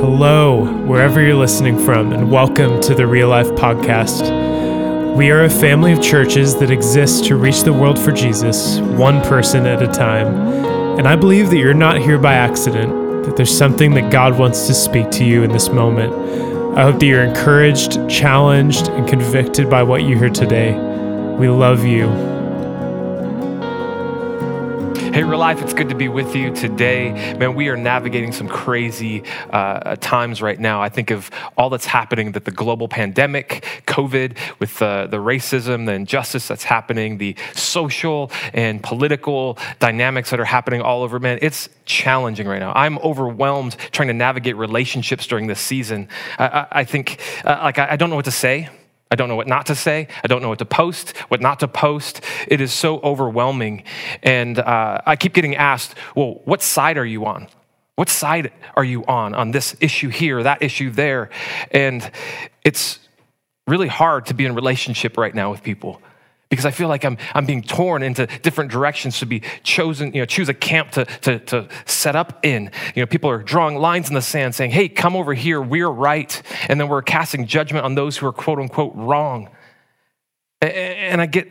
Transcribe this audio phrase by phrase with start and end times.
[0.00, 5.16] Hello, wherever you're listening from, and welcome to the Real Life Podcast.
[5.16, 9.22] We are a family of churches that exist to reach the world for Jesus, one
[9.22, 10.26] person at a time.
[10.98, 14.66] And I believe that you're not here by accident, that there's something that God wants
[14.66, 16.12] to speak to you in this moment.
[16.76, 20.74] I hope that you're encouraged, challenged, and convicted by what you hear today.
[21.38, 22.35] We love you.
[25.16, 27.34] Hey, real life, it's good to be with you today.
[27.38, 30.82] Man, we are navigating some crazy uh, times right now.
[30.82, 35.86] I think of all that's happening that the global pandemic, COVID, with uh, the racism,
[35.86, 41.38] the injustice that's happening, the social and political dynamics that are happening all over, man,
[41.40, 42.74] it's challenging right now.
[42.74, 46.10] I'm overwhelmed trying to navigate relationships during this season.
[46.38, 48.68] I, I, I think, uh, like, I, I don't know what to say.
[49.10, 50.08] I don't know what not to say.
[50.24, 52.22] I don't know what to post, what not to post.
[52.48, 53.84] It is so overwhelming.
[54.22, 57.48] And uh, I keep getting asked, well, what side are you on?
[57.94, 61.30] What side are you on on this issue here, that issue there?
[61.70, 62.10] And
[62.64, 62.98] it's
[63.66, 66.02] really hard to be in relationship right now with people
[66.48, 70.20] because I feel like I'm, I'm being torn into different directions to be chosen, you
[70.20, 72.70] know, choose a camp to, to, to set up in.
[72.94, 75.88] You know, people are drawing lines in the sand saying, hey, come over here, we're
[75.88, 76.40] right.
[76.68, 79.50] And then we're casting judgment on those who are quote unquote wrong.
[80.60, 81.50] And I get,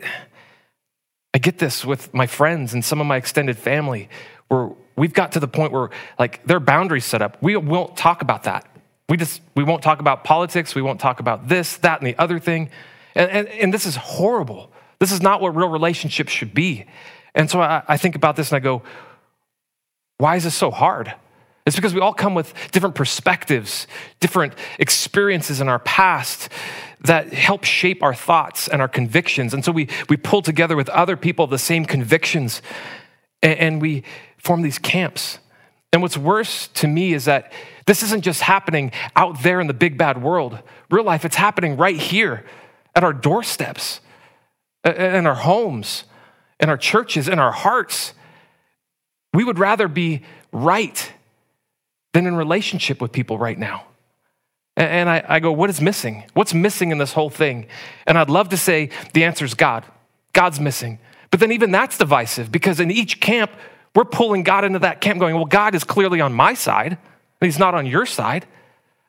[1.34, 4.08] I get this with my friends and some of my extended family
[4.48, 7.36] where we've got to the point where like there are boundaries set up.
[7.42, 8.66] We won't talk about that.
[9.08, 10.74] We just, we won't talk about politics.
[10.74, 12.70] We won't talk about this, that, and the other thing.
[13.14, 14.72] And, and, and this is horrible.
[14.98, 16.86] This is not what real relationships should be.
[17.34, 18.82] And so I, I, think about this and I go,
[20.18, 21.14] why is this so hard?
[21.66, 23.86] It's because we all come with different perspectives,
[24.20, 26.48] different experiences in our past
[27.00, 29.52] that help shape our thoughts and our convictions.
[29.52, 32.62] And so we, we pull together with other people of the same convictions
[33.42, 34.04] and, and we
[34.38, 35.38] form these camps.
[35.92, 37.52] And what's worse to me is that
[37.86, 40.58] this isn't just happening out there in the big bad world.
[40.90, 42.44] Real life, it's happening right here
[42.94, 44.00] at our doorsteps
[44.86, 46.04] Uh, uh, in our homes,
[46.60, 48.14] in our churches, in our hearts.
[49.34, 51.12] We would rather be right
[52.12, 53.86] than in relationship with people right now.
[54.76, 56.22] And I, I, go, what is missing?
[56.34, 57.66] What's missing in this whole thing?
[58.06, 59.84] And I'd love to say the answer is God.
[60.32, 61.00] God's missing.
[61.32, 63.50] But then even that's divisive because in each camp,
[63.96, 66.98] we're pulling God into that camp going, well, God is clearly on my side, and
[67.40, 68.46] He's not on your side.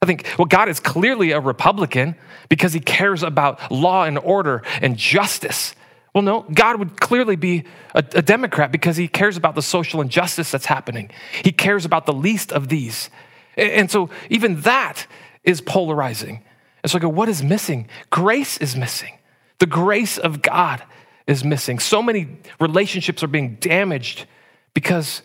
[0.02, 2.16] I think, well, God is clearly a Republican
[2.50, 5.74] because he cares about law and order and justice.
[6.14, 7.64] Well, no, God would clearly be
[7.94, 11.10] a, a, Democrat because he cares about the social injustice that's happening.
[11.44, 13.10] He cares about the least of these.
[13.56, 15.08] And, and so even that
[15.44, 16.44] is polarizing.
[16.84, 17.88] And so I go, what is missing?
[18.10, 19.14] Grace is missing.
[19.60, 20.84] The grace of God
[21.26, 21.80] is missing.
[21.80, 24.26] So many relationships are being damaged
[24.74, 25.22] because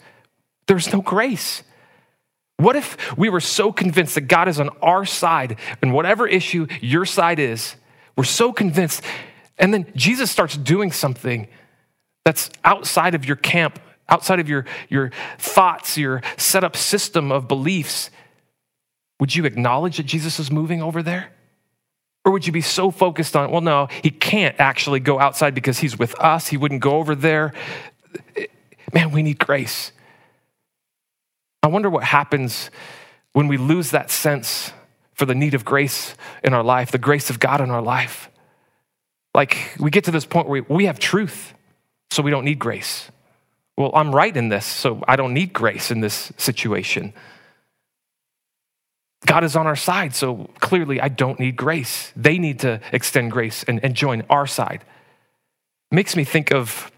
[0.67, 1.63] there's no grace.
[2.63, 6.69] What if we were so convinced that God is on our side and whatever issue
[6.81, 7.75] your side is,
[8.17, 9.03] we're so convinced,
[9.59, 11.49] and then Jesus starts doing something
[12.25, 17.49] that's outside of your camp, outside of your, your thoughts, your set up system of
[17.49, 18.11] beliefs.
[19.19, 21.33] Would you acknowledge that Jesus is moving over there?
[22.25, 25.81] Or would you be so focused on, well, no, he can't actually go outside because
[25.81, 26.47] he's with us.
[26.47, 27.53] He wouldn't go over there.
[28.93, 29.91] Man, we need grace.
[31.63, 32.71] I wonder what happens
[33.33, 34.73] when we lose that sense
[35.15, 38.31] for the need of grace in our life, the grace of God in our life.
[39.35, 41.55] Like we get to this point where we have truth,
[42.11, 43.11] so we don't need grace.
[43.77, 47.15] Well, I'm right in this, so I don't need grace in this situation.
[49.25, 52.13] God is on our side, so clearly I don't need grace.
[52.17, 54.85] They need to extend grace and, and join our side.
[55.91, 56.91] Makes me think of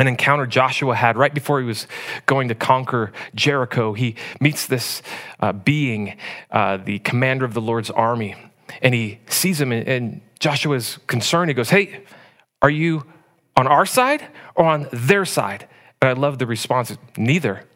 [0.00, 1.86] an encounter Joshua had right before he was
[2.24, 3.92] going to conquer Jericho.
[3.92, 5.02] He meets this
[5.40, 6.16] uh, being,
[6.50, 8.34] uh, the commander of the Lord's army,
[8.80, 11.50] and he sees him, and, and Joshua's concerned.
[11.50, 12.04] He goes, Hey,
[12.62, 13.04] are you
[13.56, 15.68] on our side or on their side?
[16.00, 17.66] And I love the response neither.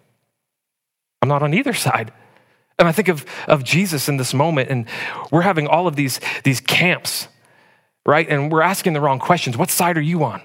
[1.21, 2.11] I'm not on either side.
[2.79, 4.87] And I think of, of Jesus in this moment, and
[5.31, 7.29] we're having all of these, these camps,
[8.07, 8.27] right?
[8.27, 9.59] And we're asking the wrong questions.
[9.59, 10.41] What side are you on?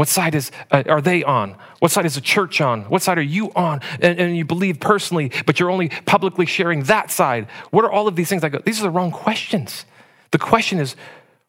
[0.00, 1.56] What side is, uh, are they on?
[1.80, 2.84] What side is the church on?
[2.84, 3.82] What side are you on?
[4.00, 7.48] And, and, you believe personally, but you're only publicly sharing that side.
[7.70, 8.42] What are all of these things?
[8.42, 9.84] I go, these are the wrong questions.
[10.30, 10.96] The question is,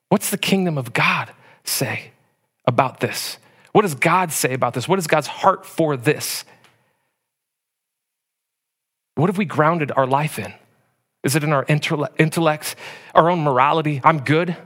[0.10, 1.32] what's the kingdom of God
[1.64, 2.12] say
[2.66, 3.38] about this?
[3.72, 4.86] What does God say about this?
[4.86, 6.44] What is God's heart for this?
[9.16, 10.54] What have we grounded our life in?
[11.24, 12.76] Is it in our intellect,
[13.16, 14.02] our own morality?
[14.04, 14.58] I'm good.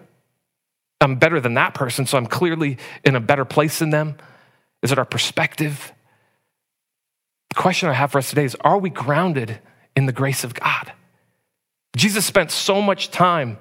[1.01, 4.17] I'm better than that person, so I'm clearly in a better place than them?
[4.81, 5.91] Is it our perspective?
[7.49, 9.59] The question I have for us today is Are we grounded
[9.95, 10.91] in the grace of God.
[11.95, 13.57] Jesus spent so much time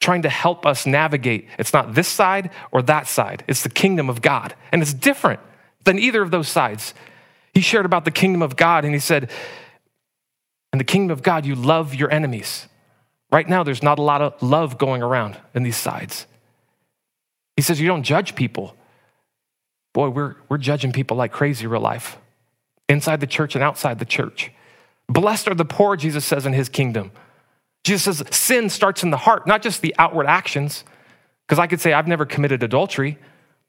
[0.00, 1.48] trying to help us navigate.
[1.58, 4.54] It's not this side or that side, it's the kingdom of God.
[4.72, 5.40] And it's different
[5.84, 6.94] than either of those sides.
[7.52, 9.30] He shared about the kingdom of God and he said,
[10.72, 12.66] In the kingdom of God, you love your enemies.
[13.30, 16.26] Right now, there's not a lot of love going around in these sides.
[17.56, 18.76] He says, You don't judge people.
[19.92, 22.18] Boy, we're, we're judging people like crazy real life,
[22.88, 24.50] inside the church and outside the church.
[25.08, 27.12] Blessed are the poor, Jesus says in his kingdom.
[27.84, 30.84] Jesus says sin starts in the heart, not just the outward actions.
[31.46, 33.18] Because I could say, I've never committed adultery,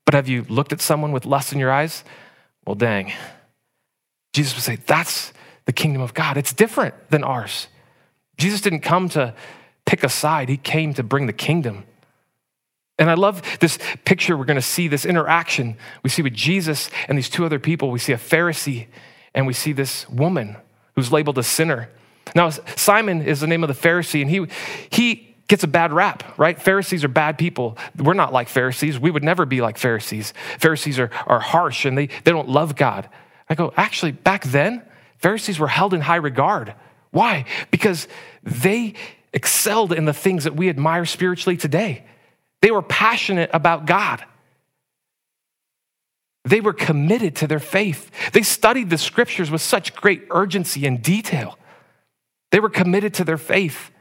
[0.06, 2.04] but have you looked at someone with lust in your eyes?
[2.66, 3.12] Well, dang.
[4.34, 5.34] Jesus would say, that's
[5.66, 6.38] the kingdom of God.
[6.38, 7.68] It's different than ours.
[8.38, 9.34] Jesus didn't come to
[9.86, 11.84] pick a side, he came to bring the kingdom.
[12.98, 16.90] And I love this picture we're going to see, this interaction we see with Jesus
[17.08, 17.92] and these two other people.
[17.92, 18.88] We see a Pharisee
[19.34, 20.56] and we see this woman
[20.96, 21.90] who's labeled a sinner.
[22.34, 24.48] Now, Simon is the name of the Pharisee, and he,
[24.90, 26.60] he gets a bad rap, right?
[26.60, 27.78] Pharisees are bad people.
[27.98, 28.98] We're not like Pharisees.
[28.98, 30.34] We would never be like Pharisees.
[30.60, 33.10] Pharisees are, are harsh and they, they don't love God.
[33.50, 34.82] I go, actually, back then,
[35.20, 36.74] Pharisees were held in high regard.
[37.12, 37.46] Why?
[37.70, 38.08] Because
[38.44, 38.96] they
[39.34, 42.06] excelled in the things that we admire spiritually today.
[42.66, 44.26] They were passionate about God.
[46.46, 48.10] They were committed to their faith.
[48.34, 51.60] They studied the scriptures with such great urgency and detail.
[52.50, 53.92] They were committed to their faith.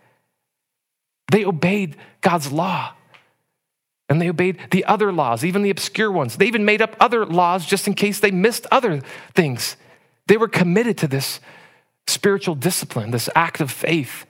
[1.30, 2.94] They obeyed God's law.
[4.08, 6.38] And they obeyed the other laws, even the obscure ones.
[6.38, 9.02] They even made up other laws just in case they missed other
[9.34, 9.76] things.
[10.26, 11.38] They were committed to this
[12.06, 14.24] spiritual discipline, this act of faith.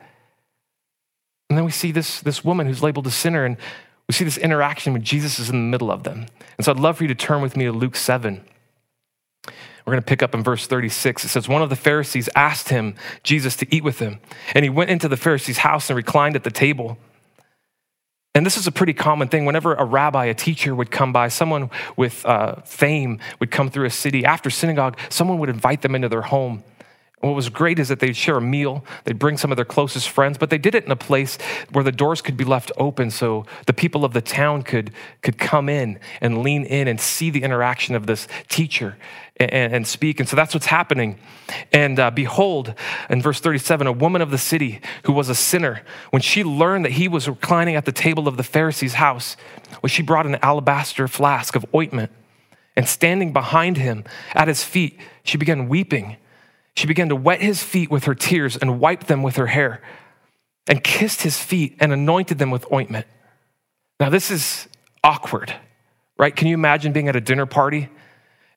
[1.49, 3.59] And then we see this, this woman who's labeled a sinner, and
[4.09, 6.27] we see this interaction when Jesus is in the middle of them.
[6.59, 8.45] And so I'd love for you to turn with me to Luke 7.
[9.47, 11.25] We're going to pick up in verse 36.
[11.25, 14.19] It says, One of the Pharisees asked him, Jesus, to eat with him.
[14.55, 16.97] And he went into the Pharisee's house and reclined at the table.
[18.35, 19.45] And this is a pretty common thing.
[19.45, 23.87] Whenever a rabbi, a teacher would come by, someone with uh, fame would come through
[23.87, 26.65] a city after synagogue, someone would invite them into their home
[27.25, 30.09] what was great is that they'd share a meal, they'd bring some of their closest
[30.09, 31.39] friends, but they did it in a place
[31.73, 34.93] where the doors could be left open so the people of the town could,
[35.23, 38.97] could come in and lean in and see the interaction of this teacher
[39.37, 40.21] and, and speak.
[40.21, 41.19] And so that's what's happening.
[41.73, 42.75] And uh, behold,
[43.09, 46.85] in verse 37, a woman of the city who was a sinner, when she learned
[46.85, 49.37] that he was reclining at the table of the Pharisee's house,
[49.83, 52.13] well, she brought an alabaster flask of ointment.
[52.77, 54.05] And standing behind him
[54.35, 56.17] at his feet, she began weeping
[56.77, 59.81] she began to wet his feet with her tears and wiped them with her hair
[60.67, 63.07] and kissed his feet and anointed them with ointment.
[64.01, 64.67] Now, this is
[65.03, 65.55] awkward,
[66.19, 66.35] right?
[66.35, 67.89] Can you imagine being at a dinner party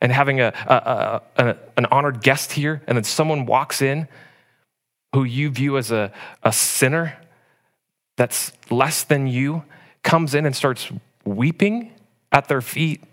[0.01, 4.07] and having a, a, a, an honored guest here, and then someone walks in
[5.13, 6.11] who you view as a,
[6.43, 7.17] a sinner
[8.15, 9.63] that's less than you,
[10.03, 10.91] comes in and starts
[11.25, 11.91] weeping
[12.31, 13.03] at their feet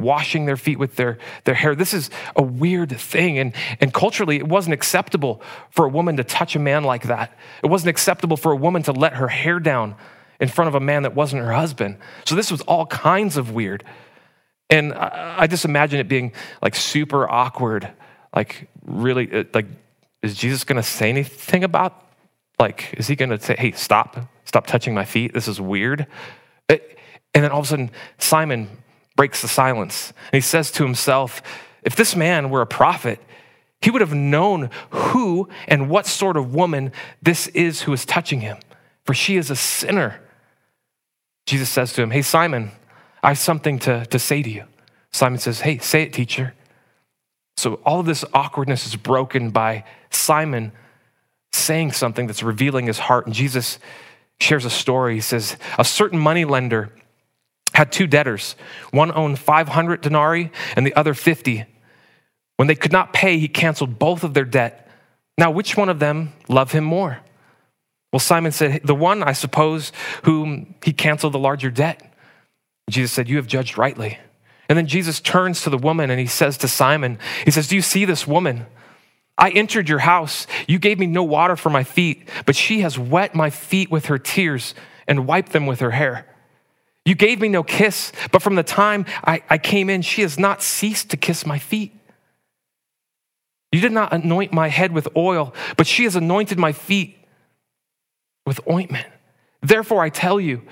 [0.00, 1.74] washing their feet with their, their hair.
[1.74, 3.38] This is a weird thing.
[3.38, 7.36] And, and culturally, it wasn't acceptable for a woman to touch a man like that.
[7.62, 9.94] It wasn't acceptable for a woman to let her hair down
[10.40, 11.98] in front of a man that wasn't her husband.
[12.24, 13.84] So this was all kinds of weird.
[14.70, 16.32] And I, I just imagine it being
[16.62, 17.92] like super awkward.
[18.34, 19.66] Like, really, like,
[20.22, 22.06] is Jesus gonna say anything about,
[22.58, 25.34] like, is he gonna say, hey, stop, stop touching my feet?
[25.34, 26.06] This is weird.
[26.68, 26.98] It,
[27.34, 28.68] and then all of a sudden, Simon
[29.20, 30.14] breaks the silence.
[30.32, 31.42] And he says to himself,
[31.82, 33.20] if this man were a prophet,
[33.82, 38.40] he would have known who and what sort of woman this is who is touching
[38.40, 38.56] him,
[39.04, 40.22] for she is a sinner.
[41.44, 42.70] Jesus says to him, Hey, Simon,
[43.22, 44.64] I have something to, to say to you.
[45.12, 46.54] Simon says, Hey, say it, teacher.
[47.58, 50.72] So all of this awkwardness is broken by Simon
[51.52, 53.26] saying something that's revealing his heart.
[53.26, 53.78] And Jesus
[54.40, 55.16] shares a story.
[55.16, 56.90] He says, A certain money lender
[57.74, 58.56] had two debtors.
[58.90, 61.64] One owned 500 denarii and the other 50.
[62.56, 64.88] When they could not pay, he canceled both of their debt.
[65.38, 67.20] Now, which one of them loved him more?
[68.12, 69.92] Well, Simon said, The one, I suppose,
[70.24, 72.02] whom he canceled the larger debt.
[72.90, 74.18] Jesus said, You have judged rightly.
[74.68, 77.76] And then Jesus turns to the woman and he says to Simon, He says, Do
[77.76, 78.66] you see this woman?
[79.38, 80.46] I entered your house.
[80.68, 84.06] You gave me no water for my feet, but she has wet my feet with
[84.06, 84.74] her tears
[85.08, 86.26] and wiped them with her hair.
[87.10, 90.38] You gave me no kiss, but from the time I, I came in, she has
[90.38, 91.92] not ceased to kiss my feet.
[93.72, 97.18] You did not anoint my head with oil, but she has anointed my feet
[98.46, 99.08] with ointment.
[99.60, 100.62] Therefore, I tell you,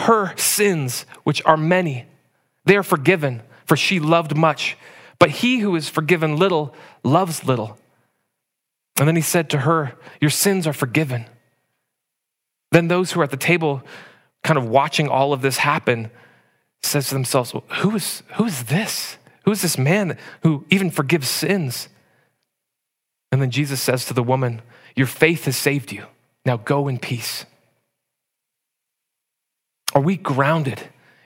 [0.00, 2.06] her sins, which are many,
[2.64, 4.76] they are forgiven, for she loved much.
[5.20, 6.74] But he who is forgiven little
[7.04, 7.78] loves little.
[8.98, 11.26] And then he said to her, Your sins are forgiven.
[12.72, 13.84] Then those who are at the table,
[14.42, 16.10] kind of watching all of this happen,
[16.82, 19.16] says to themselves, well, who, is, who is this?
[19.44, 21.88] Who is this man who even forgives sins?
[23.30, 24.62] And then Jesus says to the woman,
[24.94, 26.06] Your faith has saved you.
[26.44, 27.46] Now go in peace.
[29.94, 30.80] Are we grounded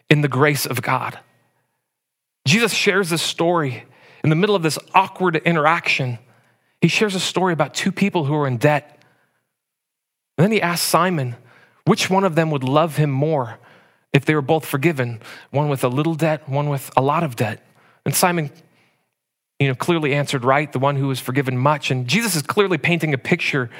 [0.09, 1.19] in the grace of God?
[2.47, 3.85] Jesus shares this story
[4.23, 6.19] in the middle of this awkward interaction.
[6.81, 9.03] He shares a story about two people who are in debt.
[10.39, 11.37] And then he asks Simon
[11.87, 13.59] which one of them would love him more
[14.12, 17.37] if they were both forgiven, one with a little debt, one with a lot of
[17.37, 17.62] debt.
[18.05, 18.50] And Simon
[19.59, 21.90] you know, clearly answered right, the one who was forgiven much.
[21.90, 23.71] And Jesus is clearly painting a picture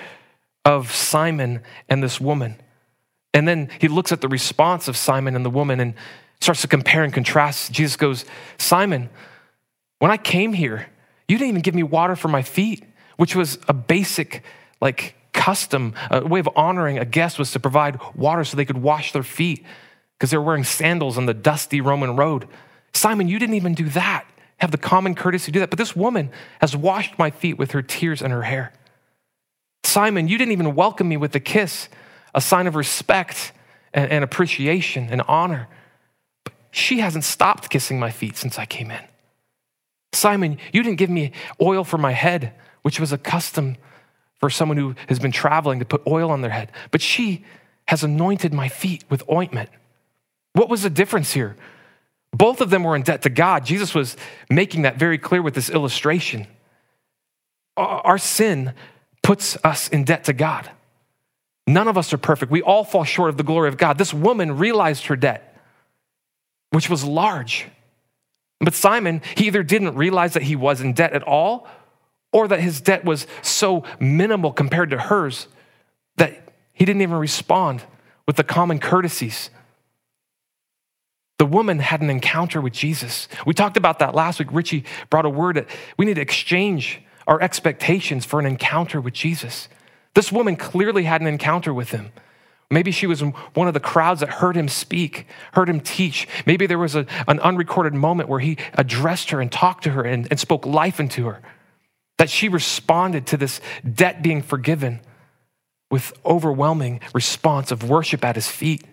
[0.65, 2.57] of Simon and this woman.
[3.35, 5.95] And then he looks at the response of Simon and the woman and
[6.41, 7.73] starts to compare and contrast.
[7.73, 8.25] Jesus goes,
[8.59, 9.11] Simon,
[9.99, 10.87] when I came here,
[11.29, 12.85] you didn't even give me water for my feet,
[13.17, 14.43] which was a basic,
[14.81, 15.16] like,
[15.47, 19.13] custom, a way of honoring a guest was to provide water so they could wash
[19.13, 19.65] their feet
[20.19, 22.49] because they were wearing sandals on the dusty Roman road.
[22.93, 24.27] Simon, you didn't even do that.
[24.57, 25.71] Have the common courtesy to do that.
[25.71, 28.73] But this woman has washed my feet with her tears and her hair.
[29.85, 31.89] Simon, you didn't even welcome me with a kiss,
[32.35, 33.53] a sign of respect
[33.95, 35.69] and, and appreciation and honor.
[36.43, 39.05] But she hasn't stopped kissing my feet since I came in.
[40.13, 41.31] Simon, you didn't give me
[41.63, 43.77] oil for my head, which was a custom
[44.39, 46.71] for someone who has been traveling to put oil on their head.
[46.91, 47.45] But she
[47.89, 49.71] has anointed my feet with ointment.
[50.53, 51.57] What was the difference here?
[52.33, 53.65] Both of them were in debt to God.
[53.65, 54.17] Jesus was
[54.51, 56.47] making that very clear with this illustration.
[57.77, 58.73] Our sin
[59.23, 60.71] puts us in debt to God.
[61.67, 62.53] None of us are perfect.
[62.53, 63.99] We all fall short of the glory of God.
[63.99, 65.61] This woman realized her debt,
[66.71, 67.67] which was large.
[68.61, 71.67] But Simon, he either didn't realize that he was in debt at all
[72.37, 75.49] or that his debt was so minimal compared to hers
[76.19, 77.83] that he didn't even respond
[78.27, 79.49] with the common courtesies.
[81.39, 83.27] The woman had an encounter with Jesus.
[83.47, 84.49] We talked about that last week.
[84.53, 85.67] Richie brought a word that
[85.97, 89.69] we need to exchange our expectations for an encounter with Jesus.
[90.13, 92.13] This woman clearly had an encounter with him.
[92.71, 93.23] Maybe she was
[93.55, 96.29] one of the crowds that heard him speak, heard him teach.
[96.45, 100.03] Maybe there was a, an unrecorded moment where he addressed her and talked to her
[100.03, 101.41] and, and spoke life into her
[102.19, 105.01] that she responded to this debt being forgiven
[105.91, 108.85] with overwhelming response of worship at his feet.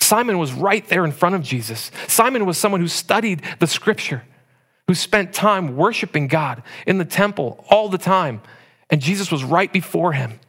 [0.00, 1.90] Simon was right there in front of Jesus.
[2.08, 4.22] Simon was someone who studied the scripture,
[4.86, 8.42] who spent time worshiping God in the temple all the time.
[8.90, 10.40] And Jesus was right before him,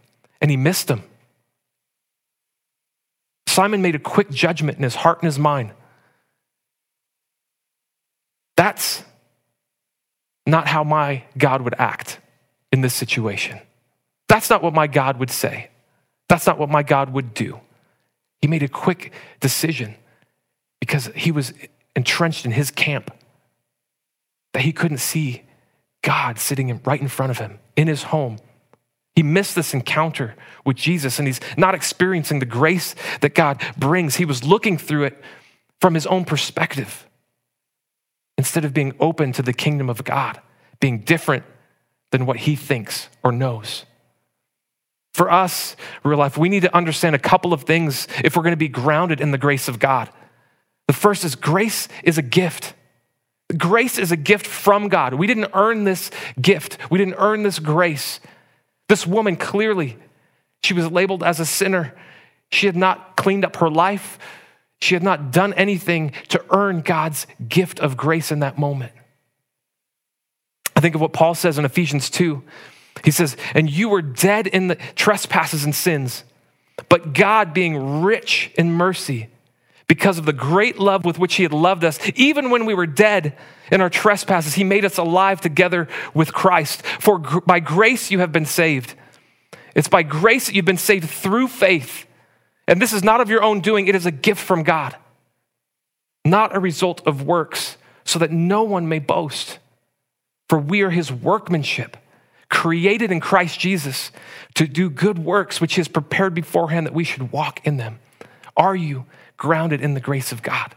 [0.42, 1.04] and he missed him.
[3.48, 5.72] Simon made a quick judgment in his heart and his mind.
[8.58, 9.04] That's
[10.46, 12.20] not how my God would act
[12.72, 13.60] in this situation.
[14.28, 15.70] That's not what my God would say.
[16.28, 17.60] That's not what my God would do.
[18.42, 19.96] He made a quick decision
[20.80, 21.54] because he was
[21.96, 23.12] entrenched in his camp
[24.54, 25.44] that he couldn't see
[26.02, 28.38] God sitting right in front of him in his home.
[29.16, 30.36] He missed this encounter
[30.66, 34.16] with Jesus and he's not experiencing the grace that God brings.
[34.16, 35.24] He was looking through it
[35.80, 37.08] from his own perspective
[38.38, 40.42] instead of being open to the kingdom of God,
[40.80, 41.44] being different
[42.12, 43.86] than what he thinks or knows.
[45.14, 48.54] For us, real life, we need to understand a couple of things if we're going
[48.54, 50.10] to be grounded in the grace of God.
[50.88, 52.74] The first is grace is a gift.
[53.58, 55.14] Grace is a gift from God.
[55.14, 56.10] We didn't earn this
[56.42, 58.20] gift, we didn't earn this grace.
[58.90, 59.98] This woman clearly,
[60.64, 61.96] she was labeled as a sinner.
[62.52, 64.20] She had not cleaned up her life.
[64.82, 68.92] She had not done anything to earn God's gift of grace in that moment.
[70.76, 72.44] I think of what Paul says in Ephesians 2.
[73.04, 76.24] He says, And you were dead in the trespasses and sins,
[76.90, 79.30] but God, being rich in mercy,
[79.88, 82.88] because of the great love with which He had loved us, even when we were
[82.88, 83.38] dead
[83.72, 86.84] in our trespasses, He made us alive together with Christ.
[87.00, 88.96] For by grace you have been saved.
[89.76, 92.06] It's by grace that you've been saved through faith.
[92.68, 94.96] And this is not of your own doing, it is a gift from God,
[96.26, 99.60] not a result of works, so that no one may boast.
[100.50, 101.98] For we are his workmanship,
[102.50, 104.12] created in Christ Jesus
[104.56, 108.00] to do good works which he has prepared beforehand that we should walk in them.
[108.56, 109.06] Are you
[109.38, 110.76] grounded in the grace of God?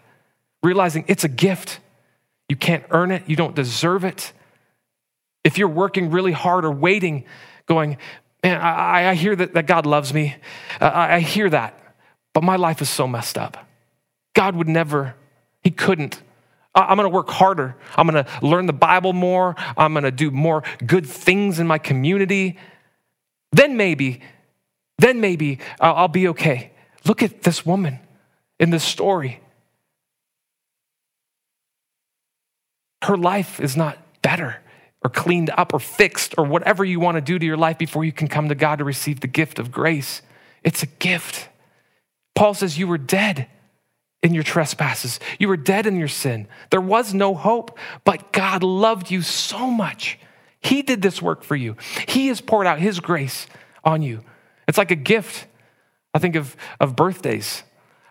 [0.62, 1.80] Realizing it's a gift.
[2.48, 4.32] You can't earn it, you don't deserve it.
[5.44, 7.24] If you're working really hard or waiting,
[7.66, 7.98] going,
[8.42, 10.36] Man, I, I hear that, that God loves me.
[10.80, 11.78] Uh, I hear that.
[12.32, 13.66] But my life is so messed up.
[14.34, 15.14] God would never,
[15.62, 16.22] He couldn't.
[16.74, 17.74] I'm gonna work harder.
[17.96, 19.56] I'm gonna learn the Bible more.
[19.76, 22.58] I'm gonna do more good things in my community.
[23.52, 24.20] Then maybe,
[24.98, 26.72] then maybe I'll be okay.
[27.06, 27.98] Look at this woman
[28.60, 29.40] in this story.
[33.02, 34.60] Her life is not better
[35.06, 38.04] or cleaned up or fixed or whatever you want to do to your life before
[38.04, 40.20] you can come to God to receive the gift of grace.
[40.64, 41.48] It's a gift.
[42.34, 43.46] Paul says you were dead
[44.20, 45.20] in your trespasses.
[45.38, 46.48] You were dead in your sin.
[46.70, 50.18] There was no hope, but God loved you so much.
[50.60, 51.76] He did this work for you.
[52.08, 53.46] He has poured out His grace
[53.84, 54.24] on you.
[54.66, 55.46] It's like a gift.
[56.14, 57.62] I think of, of birthdays.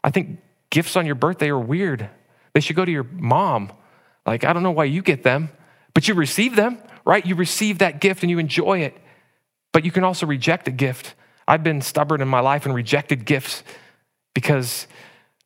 [0.01, 2.09] I think gifts on your birthday are weird.
[2.53, 3.73] They should go to your mom.
[4.25, 5.49] Like, I don't know why you get them,
[5.95, 7.25] but you receive them, right?
[7.25, 8.95] You receive that gift and you enjoy it.
[9.73, 11.15] But you can also reject a gift.
[11.47, 13.63] I've been stubborn in my life and rejected gifts
[14.35, 14.85] because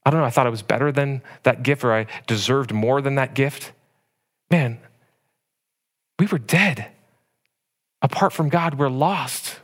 [0.05, 3.01] I don't know, I thought I was better than that gift or I deserved more
[3.01, 3.71] than that gift.
[4.49, 4.79] Man,
[6.17, 6.87] we were dead.
[8.01, 9.59] Apart from God, we're lost.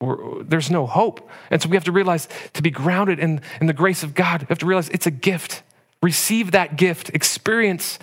[0.00, 1.28] We're, there's no hope.
[1.50, 4.42] And so we have to realize to be grounded in, in the grace of God,
[4.42, 5.62] we have to realize it's a gift.
[6.02, 7.98] Receive that gift, experience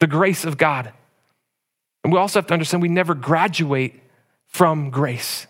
[0.00, 0.92] the grace of God.
[2.06, 4.00] And we also have to understand we never graduate
[4.46, 5.48] from grace.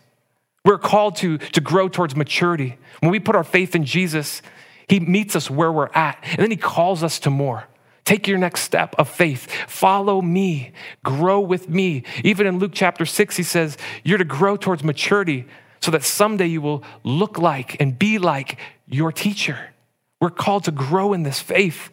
[0.64, 2.78] We're called to, to grow towards maturity.
[3.00, 4.40] When we put our faith in Jesus,
[4.88, 7.64] He meets us where we're at, and then He calls us to more.
[8.06, 9.52] Take your next step of faith.
[9.68, 10.72] Follow me.
[11.04, 12.04] Grow with me.
[12.24, 15.44] Even in Luke chapter 6, he says, You're to grow towards maturity
[15.82, 18.58] so that someday you will look like and be like
[18.88, 19.74] your teacher.
[20.22, 21.90] We're called to grow in this faith.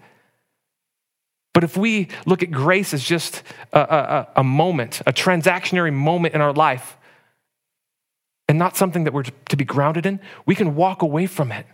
[1.54, 6.34] But if we look at grace as just a, a, a, moment, a transactionary moment
[6.34, 6.98] in our life,
[8.50, 11.66] and not something that we're to be grounded in, we can walk away from it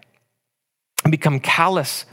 [1.03, 2.05] and become callous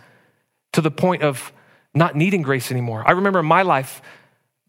[0.73, 1.53] to the point of
[1.95, 3.03] not needing grace anymore.
[3.07, 4.01] I remember in my life,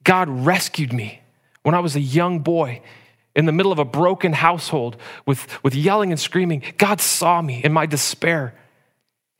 [0.04, 1.22] God rescued me
[1.63, 2.82] when I was a young boy
[3.36, 6.63] in the middle of a broken household with, with yelling and screaming.
[6.77, 8.55] God saw me in my despair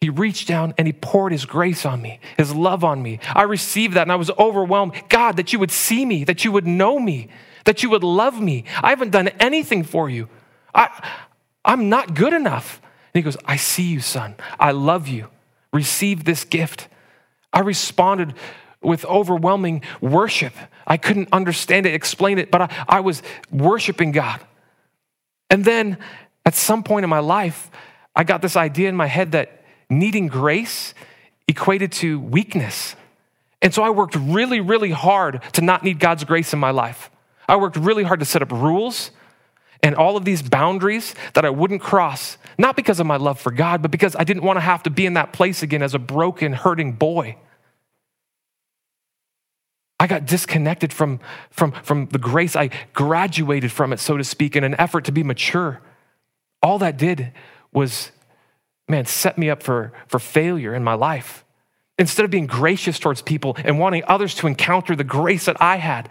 [0.02, 3.20] he reached down and he poured his grace on me, his love on me.
[3.34, 4.94] I received that and I was overwhelmed.
[5.10, 7.30] God, that you would see me, that you would know me,
[7.66, 8.64] that you would love me.
[8.84, 10.30] I haven't done anything for you.
[10.74, 10.90] I,
[11.66, 12.80] I'm not good enough.
[13.14, 14.36] And he goes, I see you, son.
[14.60, 15.30] I love you.
[15.74, 16.88] Receive this gift.
[17.52, 18.36] I responded
[18.84, 20.54] with overwhelming worship.
[20.86, 24.40] I couldn't understand it, explain it, but I, I was worshiping God.
[25.50, 25.98] And then
[26.46, 27.72] at some point in my life,
[28.16, 29.57] I got this idea in my head that
[29.89, 30.93] needing grace
[31.47, 32.95] equated to weakness.
[33.62, 37.10] And so I worked really, really hard to not need God's grace in my life.
[37.47, 39.12] I worked really hard to set up rules
[39.82, 43.52] and all of these boundaries that I wouldn't cross, not because of my love for
[43.52, 45.93] God, but because I didn't want to have to be in that place again as
[45.93, 47.38] a broken, hurting boy.
[50.00, 51.19] I got disconnected from,
[51.50, 52.56] from, from the grace.
[52.56, 55.82] I graduated from it, so to speak, in an effort to be mature.
[56.62, 57.32] All that did
[57.71, 58.12] was
[58.88, 61.43] man, set me up for, for failure in my life.
[62.00, 65.78] Instead of being gracious towards people and wanting others to encounter the grace that I
[65.78, 66.10] had,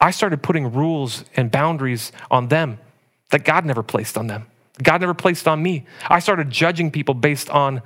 [0.00, 2.78] I started putting rules and boundaries on them
[3.30, 4.46] that God never placed on them.
[4.82, 5.86] God never placed on me.
[6.08, 7.82] I started judging people based on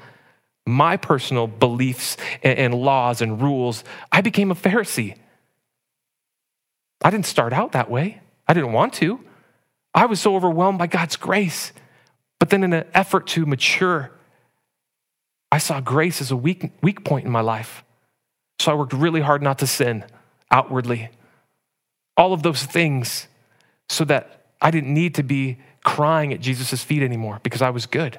[0.66, 3.84] my personal beliefs and, and laws and rules.
[4.10, 5.16] I became a Pharisee.
[7.02, 8.20] I didn't start out that way.
[8.46, 9.20] I didn't want to.
[9.94, 11.72] I was so overwhelmed by God's grace
[12.40, 14.10] but then, in an effort to mature,
[15.52, 17.84] I saw grace as a weak, weak point in my life.
[18.58, 20.04] So I worked really hard not to sin
[20.50, 21.10] outwardly.
[22.16, 23.28] All of those things
[23.88, 27.86] so that I didn't need to be crying at Jesus' feet anymore because I was
[27.86, 28.18] good.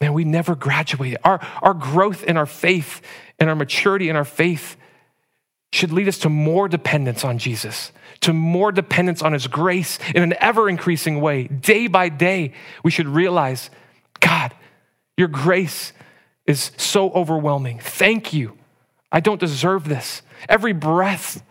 [0.00, 1.18] Man, we never graduated.
[1.24, 3.00] Our, our growth in our faith
[3.38, 4.76] and our maturity in our faith
[5.72, 7.90] should lead us to more dependence on Jesus,
[8.24, 11.44] to more dependence on His grace in an ever increasing way.
[11.46, 13.68] Day by day, we should realize
[14.20, 14.54] God,
[15.18, 15.92] your grace
[16.46, 17.80] is so overwhelming.
[17.80, 18.56] Thank you.
[19.12, 20.22] I don't deserve this.
[20.48, 21.42] Every breath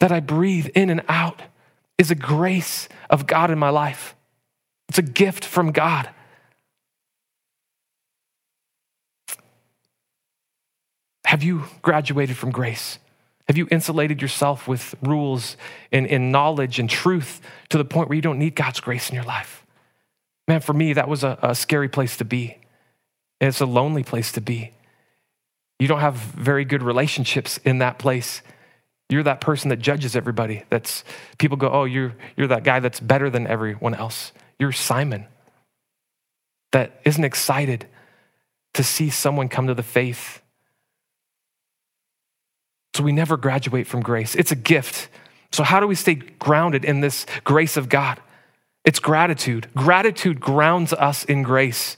[0.00, 1.42] that I breathe in and out
[1.96, 4.16] is a grace of God in my life,
[4.88, 6.10] it's a gift from God.
[11.24, 12.98] Have you graduated from grace?
[13.52, 15.58] Have you insulated yourself with rules
[15.92, 19.14] and, and, knowledge and truth to the point where you don't need God's grace in
[19.14, 19.66] your life?
[20.48, 22.56] Man, for me, that was a, a scary place to be.
[23.42, 24.72] And it's a lonely place to be.
[25.78, 28.40] You don't have very good relationships in that place.
[29.10, 30.62] You're that person that judges everybody.
[30.70, 31.04] That's
[31.36, 34.32] people go, oh, you're, you're that guy that's better than everyone else.
[34.58, 35.26] You're Simon
[36.70, 37.86] that isn't excited
[38.72, 40.41] to see someone come to the faith
[42.94, 44.34] so we never graduate from grace.
[44.34, 45.08] It's a gift.
[45.50, 48.20] So, how do we stay grounded in this grace of God?
[48.84, 49.68] It's gratitude.
[49.74, 51.96] Gratitude grounds us in grace.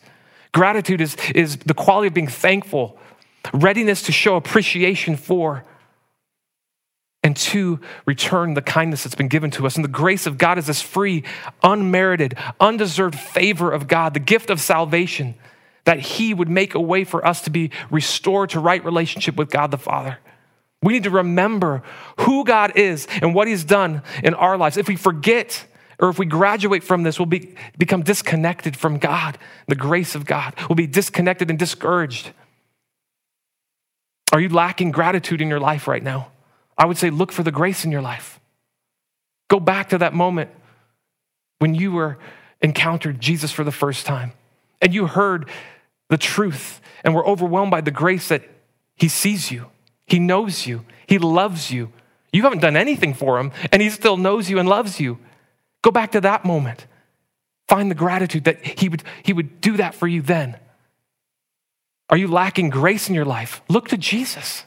[0.52, 2.98] Gratitude is, is the quality of being thankful,
[3.52, 5.64] readiness to show appreciation for,
[7.24, 9.76] and to return the kindness that's been given to us.
[9.76, 11.24] And the grace of God is this free,
[11.62, 15.34] unmerited, undeserved favor of God, the gift of salvation,
[15.84, 19.50] that He would make a way for us to be restored to right relationship with
[19.50, 20.18] God the Father.
[20.84, 21.82] We need to remember
[22.20, 24.76] who God is and what He's done in our lives.
[24.76, 25.66] If we forget,
[25.98, 30.26] or if we graduate from this, we'll be, become disconnected from God, the grace of
[30.26, 30.54] God.
[30.68, 32.30] We'll be disconnected and discouraged.
[34.32, 36.28] Are you lacking gratitude in your life right now?
[36.76, 38.38] I would say look for the grace in your life.
[39.48, 40.50] Go back to that moment
[41.60, 42.18] when you were
[42.60, 44.32] encountered Jesus for the first time
[44.82, 45.48] and you heard
[46.10, 48.42] the truth and were overwhelmed by the grace that
[48.96, 49.66] he sees you,
[50.06, 51.92] he knows you, he loves you.
[52.32, 55.18] You haven't done anything for him and he still knows you and loves you.
[55.82, 56.86] Go back to that moment.
[57.68, 60.58] Find the gratitude that he would, he would do that for you then.
[62.10, 63.62] Are you lacking grace in your life?
[63.68, 64.64] Look to Jesus.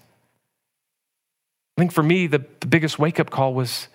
[1.78, 3.88] I think for me, the, the biggest wake up call was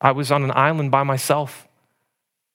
[0.00, 1.68] I was on an island by myself,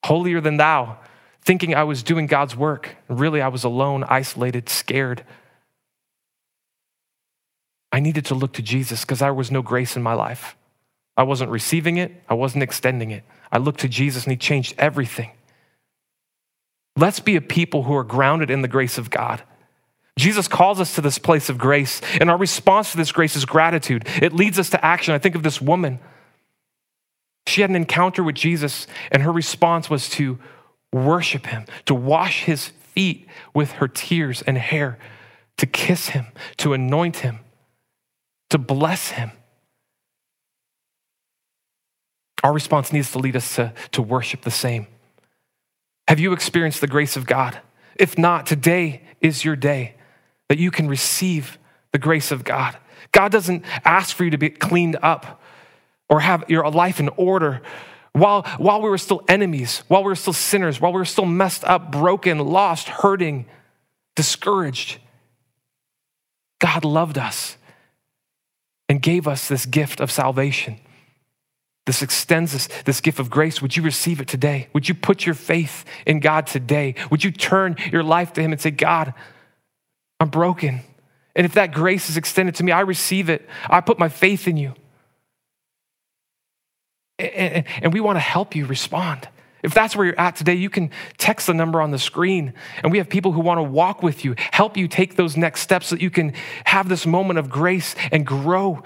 [0.03, 0.97] holier than thou,
[1.41, 2.95] thinking I was doing God's work.
[3.07, 5.23] Really, I was alone, isolated, scared.
[7.95, 10.57] I needed to look to Jesus because there was no grace in my life.
[11.15, 13.23] I wasn't receiving it, I wasn't extending it.
[13.53, 15.31] I looked to Jesus and He changed everything.
[16.97, 19.43] Let's be a people who are grounded in the grace of God.
[20.19, 23.45] Jesus calls us to this place of grace, and our response to this grace is
[23.45, 24.05] gratitude.
[24.21, 25.13] It leads us to action.
[25.13, 25.99] I think of this woman.
[27.47, 30.37] She had an encounter with Jesus, and her response was to
[30.91, 34.99] worship him, to wash his feet with her tears and hair,
[35.55, 36.25] to kiss him,
[36.57, 37.39] to anoint him,
[38.55, 39.33] to bless him.
[42.41, 44.87] Our response needs to lead us to, to worship the same.
[46.07, 47.59] Have you experienced the grace of God?
[47.97, 49.95] If not, today is your day
[50.47, 51.57] that you can receive
[51.91, 52.77] the grace of God.
[53.11, 55.41] God doesn't ask for you to be cleaned up
[56.07, 57.61] or have your life in order.
[58.13, 61.25] While, while we were still enemies, while we were still sinners, while we were still
[61.25, 63.47] messed up, broken, lost, hurting,
[64.15, 64.99] discouraged,
[66.61, 67.57] God loved us
[68.87, 70.79] and gave us this gift of salvation.
[71.85, 73.61] This extends this, this gift of grace.
[73.61, 74.69] Would you receive it today?
[74.73, 76.95] Would you put your faith in God today?
[77.11, 79.13] Would you turn your life to Him and say, God,
[80.19, 80.81] I'm broken.
[81.35, 83.47] And if that grace is extended to me, I receive it.
[83.69, 84.73] I put my faith in you.
[87.19, 89.27] And we want to help you respond.
[89.65, 92.53] If that's where you're at today, you can text the number on the screen.
[92.83, 95.61] And we have people who want to walk with you, help you take those next
[95.61, 96.33] steps so that you can
[96.65, 98.83] have this moment of grace and grow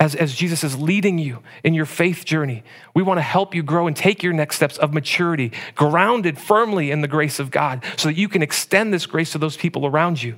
[0.00, 2.64] as, as Jesus is leading you in your faith journey.
[2.94, 6.90] We want to help you grow and take your next steps of maturity, grounded firmly
[6.90, 9.86] in the grace of God, so that you can extend this grace to those people
[9.86, 10.36] around you.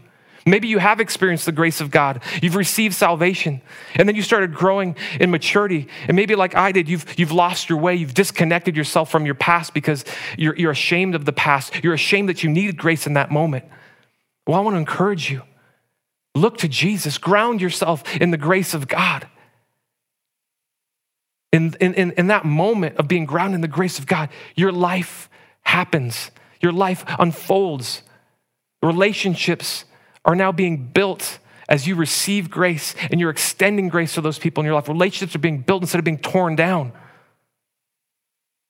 [0.49, 2.23] Maybe you have experienced the grace of God.
[2.41, 3.61] You've received salvation,
[3.97, 5.89] and then you started growing in maturity.
[6.07, 7.97] And maybe, like I did, you've, you've lost your way.
[7.97, 10.05] You've disconnected yourself from your past because
[10.39, 11.83] you're, you're ashamed of the past.
[11.83, 13.65] You're ashamed that you needed grace in that moment.
[14.47, 15.43] Well, I want to encourage you
[16.37, 19.27] look to Jesus, ground yourself in the grace of God.
[21.53, 25.29] In, in, in that moment of being grounded in the grace of God, your life
[25.63, 26.31] happens,
[26.61, 28.03] your life unfolds,
[28.83, 29.87] relationships
[30.27, 34.61] are now being built as you receive grace and you're extending grace to those people
[34.61, 34.89] in your life.
[34.89, 36.93] Relationships are being built instead of being torn down.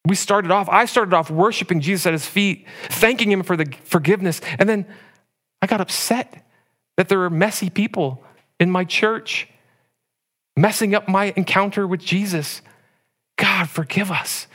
[0.06, 3.74] We started off, I started off worshiping Jesus at his feet, thanking him for the
[3.84, 4.40] forgiveness.
[4.58, 4.86] And then
[5.60, 6.46] I got upset
[6.96, 8.22] that there were messy people
[8.60, 9.48] in my church
[10.56, 12.62] messing up my encounter with Jesus.
[13.36, 14.46] God, forgive us.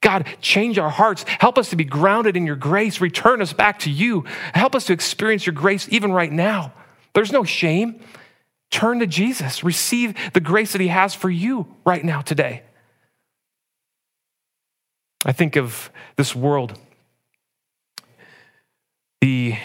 [0.00, 1.24] God, change our hearts.
[1.26, 3.00] Help us to be grounded in your grace.
[3.00, 4.24] Return us back to you.
[4.54, 6.72] Help us to experience your grace even right now.
[7.14, 8.00] There's no shame.
[8.70, 9.64] Turn to Jesus.
[9.64, 12.62] Receive the grace that he has for you right now, today.
[15.24, 16.78] I think of this world,
[19.20, 19.56] the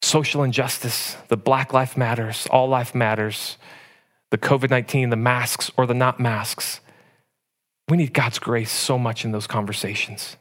[0.00, 3.56] social injustice, the Black Life Matters, All Life Matters,
[4.30, 6.80] the COVID 19, the masks or the not masks.
[7.92, 10.38] We need God's grace so much in those conversations.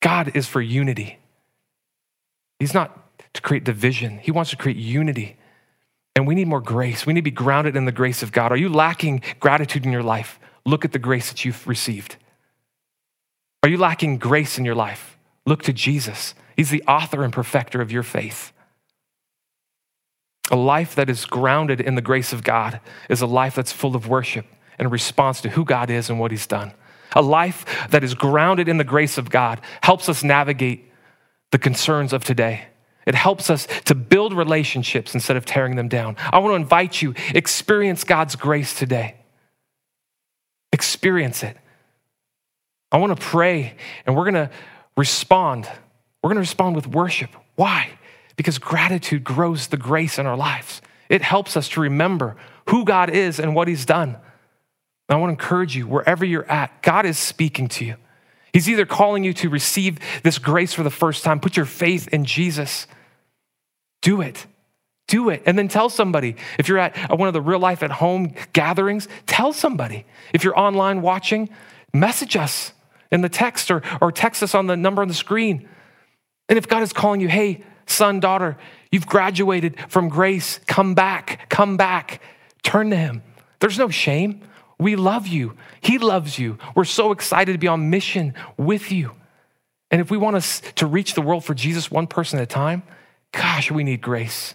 [0.00, 1.18] God is for unity.
[2.58, 2.98] He's not
[3.34, 5.36] to create division, He wants to create unity.
[6.16, 7.04] And we need more grace.
[7.04, 8.52] We need to be grounded in the grace of God.
[8.52, 10.40] Are you lacking gratitude in your life?
[10.64, 12.16] Look at the grace that you've received.
[13.62, 15.18] Are you lacking grace in your life?
[15.44, 16.34] Look to Jesus.
[16.56, 18.50] He's the author and perfecter of your faith.
[20.50, 23.94] A life that is grounded in the grace of God is a life that's full
[23.94, 24.46] of worship
[24.82, 26.72] in response to who God is and what He's done.
[27.14, 30.90] A life that is grounded in the grace of God helps us navigate
[31.52, 32.66] the concerns of today.
[33.06, 36.16] It helps us to build relationships instead of tearing them down.
[36.32, 39.16] I want to invite you, experience God's grace today.
[40.72, 41.56] Experience it.
[42.90, 43.74] I want to pray
[44.06, 44.50] and we're going to
[44.96, 45.68] respond.
[46.22, 47.30] We're going to respond with worship.
[47.56, 47.90] Why?
[48.36, 50.80] Because gratitude grows the grace in our lives.
[51.08, 52.36] It helps us to remember
[52.68, 54.16] who God is and what He's done.
[55.12, 57.96] And I want to encourage you, wherever you're at, God is speaking to you.
[58.54, 62.08] He's either calling you to receive this grace for the first time, put your faith
[62.08, 62.86] in Jesus.
[64.00, 64.46] Do it.
[65.08, 65.42] Do it.
[65.44, 66.36] And then tell somebody.
[66.58, 70.06] If you're at one of the real life at home gatherings, tell somebody.
[70.32, 71.50] If you're online watching,
[71.92, 72.72] message us
[73.10, 75.68] in the text or, or text us on the number on the screen.
[76.48, 78.56] And if God is calling you, hey, son, daughter,
[78.90, 82.22] you've graduated from grace, come back, come back,
[82.62, 83.22] turn to Him.
[83.60, 84.40] There's no shame.
[84.82, 85.56] We love you.
[85.80, 86.58] He loves you.
[86.74, 89.12] We're so excited to be on mission with you.
[89.90, 92.46] And if we want us to reach the world for Jesus one person at a
[92.46, 92.82] time,
[93.30, 94.54] gosh, we need grace.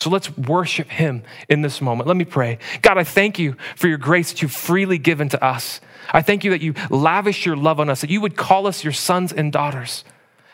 [0.00, 2.06] So let's worship him in this moment.
[2.06, 2.58] Let me pray.
[2.82, 5.80] God, I thank you for your grace that you've freely given to us.
[6.12, 8.84] I thank you that you lavish your love on us, that you would call us
[8.84, 10.04] your sons and daughters.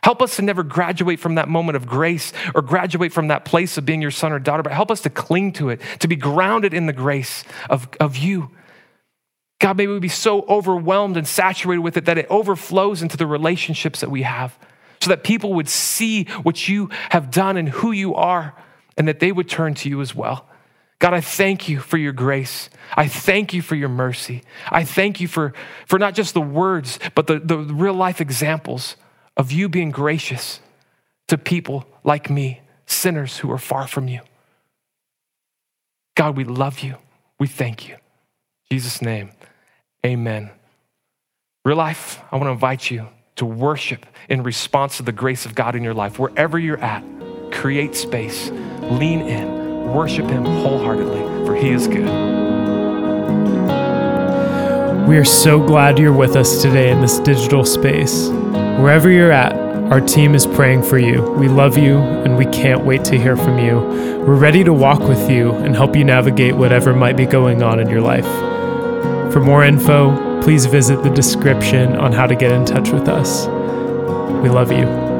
[0.03, 3.79] Help us to never graduate from that moment of grace or graduate from that place
[3.79, 6.17] of being your son or daughter, but help us to cling to it, to be
[6.17, 8.51] grounded in the grace of, of you.
[9.63, 13.29] God, may we be so overwhelmed and saturated with it that it overflows into the
[13.29, 14.59] relationships that we have
[15.01, 18.57] so that people would see what you have done and who you are
[18.97, 20.49] and that they would turn to you as well.
[20.99, 22.71] God, I thank you for your grace.
[22.97, 24.43] I thank you for your mercy.
[24.69, 25.53] I thank you for,
[25.87, 28.97] for not just the words, but the, the real life examples
[29.37, 30.59] of you being gracious
[31.29, 34.23] to people like me, sinners who are far from you.
[36.17, 36.97] God, we love you.
[37.39, 37.95] We thank you.
[37.95, 39.31] In Jesus' name.
[40.05, 40.51] Amen.
[41.65, 45.55] Real life, I want to invite you to worship in response to the grace of
[45.55, 46.19] God in your life.
[46.19, 47.05] Wherever you're at,
[47.53, 52.09] create space, lean in, worship Him wholeheartedly, for He is good.
[55.07, 58.29] We are so glad you're with us today in this digital space.
[58.29, 59.55] Wherever you're at,
[59.93, 61.23] our team is praying for you.
[61.33, 63.77] We love you and we can't wait to hear from you.
[64.27, 67.79] We're ready to walk with you and help you navigate whatever might be going on
[67.79, 68.27] in your life.
[69.33, 73.47] For more info, please visit the description on how to get in touch with us.
[74.43, 75.12] We love you.